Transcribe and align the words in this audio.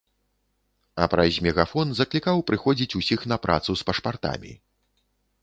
А 1.03 1.07
праз 1.13 1.33
мегафон 1.47 1.87
заклікаў 1.99 2.41
прыходзіць 2.49 2.97
усіх 3.01 3.27
на 3.33 3.39
працу 3.45 3.71
з 3.83 3.91
пашпартамі. 3.93 4.53